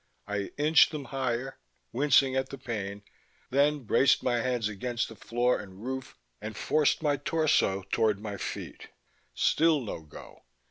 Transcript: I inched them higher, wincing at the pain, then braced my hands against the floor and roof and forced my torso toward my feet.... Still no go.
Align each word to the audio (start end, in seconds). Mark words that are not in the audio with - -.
I 0.27 0.49
inched 0.57 0.89
them 0.89 1.05
higher, 1.13 1.59
wincing 1.93 2.35
at 2.35 2.49
the 2.49 2.57
pain, 2.57 3.03
then 3.51 3.83
braced 3.83 4.23
my 4.23 4.37
hands 4.39 4.67
against 4.67 5.09
the 5.09 5.15
floor 5.15 5.59
and 5.59 5.85
roof 5.85 6.17
and 6.41 6.57
forced 6.57 7.03
my 7.03 7.17
torso 7.17 7.83
toward 7.91 8.19
my 8.19 8.37
feet.... 8.37 8.87
Still 9.35 9.79
no 9.79 10.01
go. 10.01 10.45